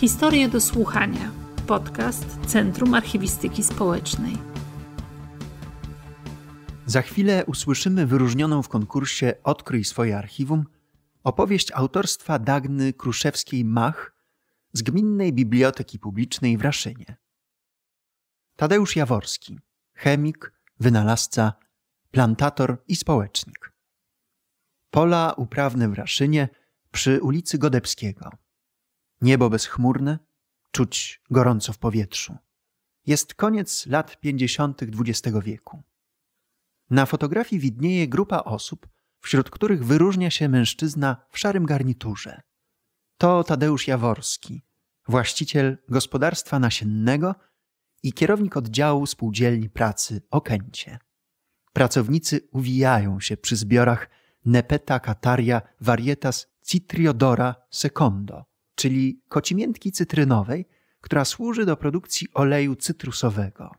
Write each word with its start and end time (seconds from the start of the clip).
Historie 0.00 0.48
do 0.48 0.60
słuchania. 0.60 1.30
Podcast 1.66 2.26
Centrum 2.46 2.94
Archiwistyki 2.94 3.64
Społecznej. 3.64 4.32
Za 6.86 7.02
chwilę 7.02 7.44
usłyszymy 7.46 8.06
wyróżnioną 8.06 8.62
w 8.62 8.68
konkursie 8.68 9.34
Odkryj 9.44 9.84
swoje 9.84 10.18
archiwum 10.18 10.64
opowieść 11.24 11.72
autorstwa 11.72 12.38
Dagny 12.38 12.92
Kruszewskiej-Mach 12.92 14.12
z 14.72 14.82
Gminnej 14.82 15.32
Biblioteki 15.32 15.98
Publicznej 15.98 16.58
w 16.58 16.62
Raszynie. 16.62 17.16
Tadeusz 18.56 18.96
Jaworski, 18.96 19.58
chemik, 19.94 20.52
wynalazca, 20.80 21.52
plantator 22.10 22.82
i 22.88 22.96
społecznik. 22.96 23.72
Pola 24.90 25.34
uprawne 25.36 25.88
w 25.88 25.94
Raszynie 25.94 26.48
przy 26.92 27.22
ulicy 27.22 27.58
Godebskiego. 27.58 28.47
Niebo 29.20 29.50
bezchmurne, 29.50 30.18
czuć 30.70 31.22
gorąco 31.30 31.72
w 31.72 31.78
powietrzu. 31.78 32.36
Jest 33.06 33.34
koniec 33.34 33.86
lat 33.86 34.20
pięćdziesiątych 34.20 34.88
XX 35.00 35.36
wieku. 35.44 35.82
Na 36.90 37.06
fotografii 37.06 37.60
widnieje 37.60 38.08
grupa 38.08 38.38
osób, 38.38 38.88
wśród 39.20 39.50
których 39.50 39.84
wyróżnia 39.84 40.30
się 40.30 40.48
mężczyzna 40.48 41.16
w 41.30 41.38
szarym 41.38 41.66
garniturze. 41.66 42.42
To 43.18 43.44
Tadeusz 43.44 43.88
Jaworski, 43.88 44.62
właściciel 45.08 45.78
gospodarstwa 45.88 46.58
nasiennego 46.58 47.34
i 48.02 48.12
kierownik 48.12 48.56
oddziału 48.56 49.06
spółdzielni 49.06 49.70
pracy 49.70 50.22
Okęcie. 50.30 50.98
Pracownicy 51.72 52.48
uwijają 52.52 53.20
się 53.20 53.36
przy 53.36 53.56
zbiorach 53.56 54.10
Nepeta 54.44 55.00
cataria 55.00 55.62
varietas 55.80 56.46
citriodora 56.62 57.54
secondo, 57.70 58.44
czyli 58.78 59.22
kocimiętki 59.28 59.92
cytrynowej, 59.92 60.68
która 61.00 61.24
służy 61.24 61.66
do 61.66 61.76
produkcji 61.76 62.28
oleju 62.34 62.76
cytrusowego. 62.76 63.70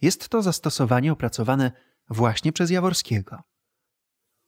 Jest 0.00 0.28
to 0.28 0.42
zastosowanie 0.42 1.12
opracowane 1.12 1.72
właśnie 2.10 2.52
przez 2.52 2.70
Jaworskiego. 2.70 3.42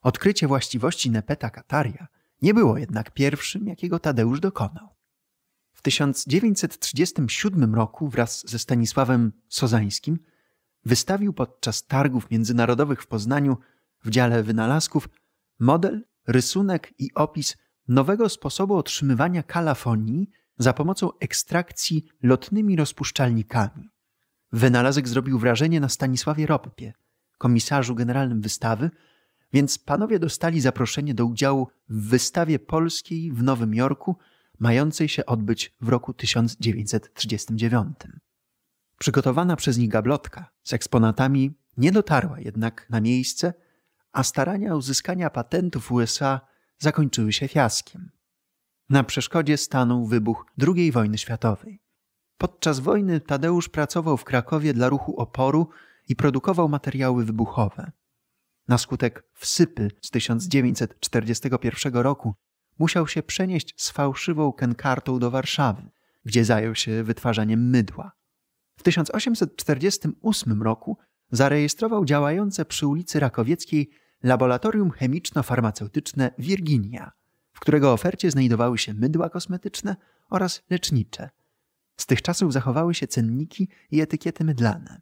Odkrycie 0.03 0.47
właściwości 0.49 1.11
Nepeta 1.11 1.51
cataria 1.51 2.07
nie 2.43 2.55
było 2.55 2.79
jednak 2.79 3.11
pierwszym, 3.11 3.67
jakiego 3.67 3.99
Tadeusz 3.99 4.41
dokonał. 4.41 4.89
W 5.73 5.83
1937 5.83 7.75
roku 7.75 8.09
wraz 8.09 8.51
ze 8.51 8.59
Stanisławem 8.59 9.33
Sozańskim 9.49 10.19
wystawił 10.85 11.33
podczas 11.33 11.87
targów 11.87 12.31
międzynarodowych 12.31 13.03
w 13.03 13.07
Poznaniu 13.07 13.57
w 14.05 14.11
dziale 14.11 14.43
wynalazków 14.43 15.09
model, 15.59 16.05
rysunek 16.27 16.95
i 16.99 17.15
opis 17.15 17.57
nowego 17.89 18.29
sposobu 18.29 18.77
otrzymywania 18.77 19.43
kalafonii 19.43 20.31
za 20.59 20.73
pomocą 20.73 21.11
ekstrakcji 21.21 22.05
lotnymi 22.23 22.77
rozpuszczalnikami. 22.77 23.91
Wynalazek 24.53 25.09
zrobił 25.09 25.39
wrażenie 25.39 25.81
na 25.81 25.89
Stanisławie 25.89 26.47
Roppie, 26.47 26.93
komisarzu 27.39 27.95
generalnym 27.95 28.41
wystawy, 28.41 28.91
więc 29.53 29.79
panowie 29.79 30.19
dostali 30.19 30.61
zaproszenie 30.61 31.15
do 31.15 31.27
udziału 31.27 31.69
w 31.89 32.09
wystawie 32.09 32.59
polskiej 32.59 33.33
w 33.33 33.43
Nowym 33.43 33.75
Jorku, 33.75 34.17
mającej 34.59 35.09
się 35.09 35.27
odbyć 35.27 35.75
w 35.81 35.89
roku 35.89 36.15
1939. 36.15 37.97
Przygotowana 38.99 39.57
przez 39.57 39.79
nich 39.79 39.89
gablotka 39.89 40.51
z 40.63 40.73
eksponatami 40.73 41.55
nie 41.77 41.93
dotarła 41.93 42.41
jednak 42.41 42.87
na 42.91 43.01
miejsce, 43.01 43.55
a 44.13 44.23
starania 44.23 44.75
uzyskania 44.75 45.31
patentu 45.31 45.81
w 45.81 45.93
USA 45.93 46.41
zakończyły 46.79 47.33
się 47.33 47.49
fiaskiem. 47.49 48.11
Na 48.89 49.05
przeszkodzie 49.05 49.57
stanął 49.57 50.07
wybuch 50.07 50.47
II 50.67 50.93
wojny 50.93 51.19
światowej. 51.19 51.81
Podczas 52.39 52.81
wojny 52.81 53.21
Tadeusz 53.21 53.69
pracował 53.69 54.17
w 54.17 54.25
Krakowie 54.25 54.75
dla 54.75 54.89
ruchu 54.89 55.21
oporu 55.21 55.69
i 56.09 56.17
produkował 56.17 56.69
materiały 56.69 57.25
wybuchowe. 57.25 57.93
Na 58.69 58.79
skutek 58.79 59.29
wsypy 59.35 59.91
z 60.03 60.11
1941 60.11 61.95
roku 61.95 62.35
musiał 62.79 63.09
się 63.09 63.23
przenieść 63.23 63.75
z 63.77 63.91
fałszywą 63.91 64.53
kenkartą 64.53 65.19
do 65.19 65.31
Warszawy, 65.31 65.91
gdzie 66.25 66.45
zajął 66.45 66.75
się 66.75 67.03
wytwarzaniem 67.03 67.71
mydła. 67.71 68.13
W 68.77 68.83
1848 68.83 70.63
roku 70.63 70.99
zarejestrował 71.31 72.05
działające 72.05 72.65
przy 72.65 72.87
ulicy 72.87 73.21
Rakowieckiej 73.21 73.91
laboratorium 74.25 74.91
chemiczno-farmaceutyczne 74.91 76.31
Virginia, 76.39 77.13
w 77.53 77.61
którego 77.61 77.93
ofercie 77.93 78.31
znajdowały 78.31 78.79
się 78.79 78.95
mydła 78.95 79.31
kosmetyczne 79.31 79.97
oraz 80.31 80.63
lecznicze. 80.71 81.31
Z 81.97 82.07
tych 82.07 82.23
czasów 82.23 82.53
zachowały 82.53 82.95
się 82.95 83.07
cenniki 83.07 83.69
i 83.91 84.01
etykiety 84.01 84.45
mydlane. 84.45 85.01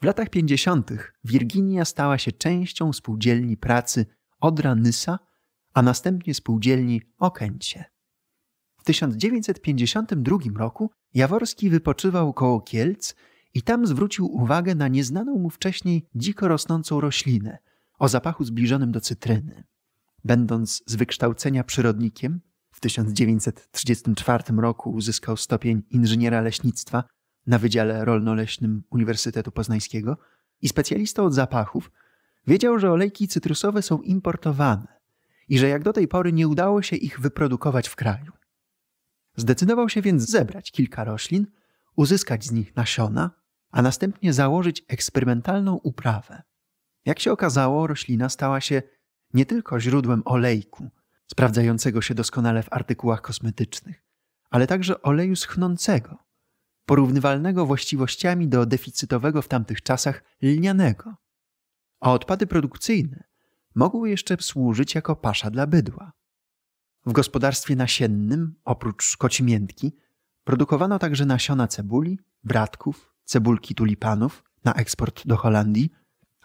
W 0.00 0.04
latach 0.04 0.28
50. 0.30 0.90
Virginia 1.24 1.84
stała 1.84 2.18
się 2.18 2.32
częścią 2.32 2.92
spółdzielni 2.92 3.56
pracy 3.56 4.06
Odra 4.40 4.74
Nysa, 4.74 5.18
a 5.74 5.82
następnie 5.82 6.34
spółdzielni 6.34 7.02
Okęcie. 7.18 7.84
W 8.78 8.84
1952 8.84 10.38
roku 10.56 10.90
Jaworski 11.14 11.70
wypoczywał 11.70 12.32
koło 12.32 12.60
Kielc 12.60 13.14
i 13.54 13.62
tam 13.62 13.86
zwrócił 13.86 14.34
uwagę 14.34 14.74
na 14.74 14.88
nieznaną 14.88 15.38
mu 15.38 15.50
wcześniej 15.50 16.06
dziko 16.14 16.48
rosnącą 16.48 17.00
roślinę 17.00 17.58
o 17.98 18.08
zapachu 18.08 18.44
zbliżonym 18.44 18.92
do 18.92 19.00
cytryny. 19.00 19.64
Będąc 20.24 20.82
z 20.86 20.96
wykształcenia 20.96 21.64
przyrodnikiem, 21.64 22.40
w 22.72 22.80
1934 22.80 24.44
roku 24.56 24.90
uzyskał 24.90 25.36
stopień 25.36 25.82
inżyniera 25.90 26.40
leśnictwa 26.40 27.04
na 27.46 27.58
Wydziale 27.58 28.04
Rolno-Leśnym 28.04 28.82
Uniwersytetu 28.90 29.52
Poznańskiego 29.52 30.18
i 30.62 30.68
specjalistą 30.68 31.24
od 31.24 31.34
zapachów, 31.34 31.90
wiedział, 32.46 32.78
że 32.78 32.92
olejki 32.92 33.28
cytrusowe 33.28 33.82
są 33.82 34.02
importowane 34.02 35.00
i 35.48 35.58
że 35.58 35.68
jak 35.68 35.82
do 35.82 35.92
tej 35.92 36.08
pory 36.08 36.32
nie 36.32 36.48
udało 36.48 36.82
się 36.82 36.96
ich 36.96 37.20
wyprodukować 37.20 37.88
w 37.88 37.96
kraju. 37.96 38.32
Zdecydował 39.36 39.88
się 39.88 40.02
więc 40.02 40.30
zebrać 40.30 40.72
kilka 40.72 41.04
roślin, 41.04 41.46
uzyskać 41.96 42.44
z 42.44 42.52
nich 42.52 42.76
nasiona, 42.76 43.30
a 43.70 43.82
następnie 43.82 44.32
założyć 44.32 44.84
eksperymentalną 44.88 45.74
uprawę. 45.82 46.42
Jak 47.06 47.20
się 47.20 47.32
okazało, 47.32 47.86
roślina 47.86 48.28
stała 48.28 48.60
się 48.60 48.82
nie 49.34 49.46
tylko 49.46 49.80
źródłem 49.80 50.22
olejku, 50.24 50.90
sprawdzającego 51.30 52.02
się 52.02 52.14
doskonale 52.14 52.62
w 52.62 52.72
artykułach 52.72 53.20
kosmetycznych, 53.22 54.04
ale 54.50 54.66
także 54.66 55.02
oleju 55.02 55.36
schnącego, 55.36 56.18
porównywalnego 56.86 57.66
właściwościami 57.66 58.48
do 58.48 58.66
deficytowego 58.66 59.42
w 59.42 59.48
tamtych 59.48 59.82
czasach 59.82 60.24
lnianego. 60.42 61.14
A 62.00 62.12
odpady 62.12 62.46
produkcyjne 62.46 63.24
mogły 63.74 64.10
jeszcze 64.10 64.36
służyć 64.40 64.94
jako 64.94 65.16
pasza 65.16 65.50
dla 65.50 65.66
bydła. 65.66 66.12
W 67.06 67.12
gospodarstwie 67.12 67.76
nasiennym, 67.76 68.54
oprócz 68.64 69.16
kocimiętki, 69.16 69.96
produkowano 70.44 70.98
także 70.98 71.26
nasiona 71.26 71.68
cebuli, 71.68 72.18
bratków, 72.44 73.14
cebulki 73.24 73.74
tulipanów 73.74 74.44
na 74.64 74.74
eksport 74.74 75.26
do 75.26 75.36
Holandii, 75.36 75.90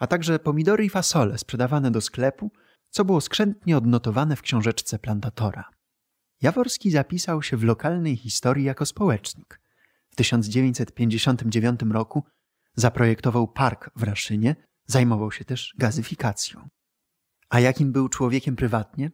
a 0.02 0.06
także 0.06 0.38
pomidory 0.38 0.84
i 0.84 0.88
fasole 0.88 1.38
sprzedawane 1.38 1.90
do 1.90 2.00
sklepu, 2.00 2.50
co 2.90 3.04
było 3.04 3.20
skrzętnie 3.20 3.76
odnotowane 3.76 4.36
w 4.36 4.42
książeczce 4.42 4.98
plantatora. 4.98 5.70
Jaworski 6.40 6.90
zapisał 6.90 7.42
się 7.42 7.56
w 7.56 7.64
lokalnej 7.64 8.16
historii 8.16 8.64
jako 8.64 8.86
społecznik. 8.86 9.60
W 10.10 10.16
1959 10.16 11.80
roku 11.90 12.24
zaprojektował 12.74 13.48
park 13.48 13.90
w 13.96 14.02
Raszynie, 14.02 14.56
zajmował 14.86 15.32
się 15.32 15.44
też 15.44 15.74
gazyfikacją. 15.78 16.68
A 17.48 17.60
jakim 17.60 17.92
był 17.92 18.08
człowiekiem 18.08 18.56
prywatnie? 18.56 19.10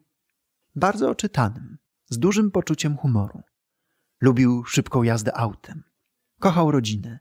Bardzo 0.74 1.10
oczytanym, 1.10 1.78
z 2.10 2.18
dużym 2.18 2.50
poczuciem 2.50 2.96
humoru. 2.96 3.42
Lubił 4.20 4.64
szybką 4.64 5.02
jazdę 5.02 5.36
autem. 5.36 5.82
Kochał 6.38 6.70
rodzinę, 6.70 7.18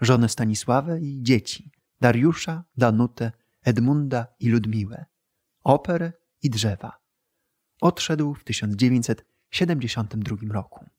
żonę 0.00 0.28
Stanisławę 0.28 1.00
i 1.00 1.22
dzieci, 1.22 1.75
Dariusza, 2.00 2.64
Danutę, 2.76 3.32
Edmunda 3.62 4.26
i 4.40 4.48
Ludmiłę, 4.48 5.06
operę 5.64 6.12
i 6.42 6.50
drzewa. 6.50 6.98
Odszedł 7.80 8.34
w 8.34 8.44
1972 8.44 10.36
roku. 10.52 10.95